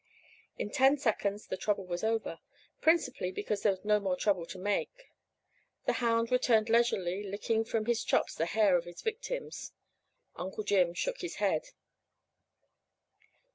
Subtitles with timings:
[0.57, 2.39] In ten seconds the trouble was over,
[2.81, 5.11] principally because there was no more trouble to make.
[5.85, 9.73] The hound returned leisurely, licking from his chops the hair of his victims.
[10.35, 11.67] Uncle Jim shook his head.